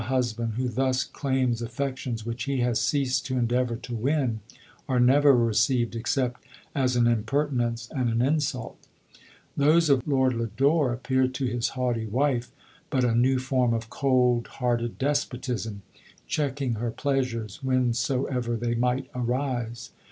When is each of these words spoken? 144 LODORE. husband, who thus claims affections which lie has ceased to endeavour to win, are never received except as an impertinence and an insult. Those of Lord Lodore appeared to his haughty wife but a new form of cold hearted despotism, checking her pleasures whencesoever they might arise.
144 0.01 0.15
LODORE. 0.15 0.49
husband, 0.49 0.57
who 0.57 0.73
thus 0.75 1.03
claims 1.03 1.61
affections 1.61 2.25
which 2.25 2.47
lie 2.47 2.55
has 2.55 2.81
ceased 2.81 3.23
to 3.27 3.37
endeavour 3.37 3.75
to 3.75 3.93
win, 3.93 4.39
are 4.89 4.99
never 4.99 5.37
received 5.37 5.95
except 5.95 6.43
as 6.73 6.95
an 6.95 7.05
impertinence 7.05 7.87
and 7.91 8.09
an 8.09 8.19
insult. 8.19 8.79
Those 9.55 9.91
of 9.91 10.07
Lord 10.07 10.33
Lodore 10.33 10.91
appeared 10.91 11.35
to 11.35 11.45
his 11.45 11.69
haughty 11.77 12.07
wife 12.07 12.49
but 12.89 13.03
a 13.03 13.13
new 13.13 13.37
form 13.37 13.75
of 13.75 13.91
cold 13.91 14.47
hearted 14.47 14.97
despotism, 14.97 15.83
checking 16.25 16.73
her 16.81 16.89
pleasures 16.89 17.59
whencesoever 17.61 18.55
they 18.57 18.73
might 18.73 19.07
arise. 19.13 19.91